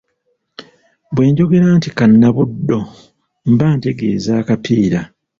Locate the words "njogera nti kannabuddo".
1.31-2.79